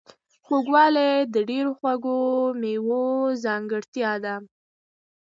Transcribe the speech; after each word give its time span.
خوږوالی 0.45 1.11
د 1.33 1.35
ډیرو 1.49 1.71
خواږو 1.77 2.19
میوو 2.61 3.03
ځانګړتیا 3.43 4.11
ده. 4.23 4.35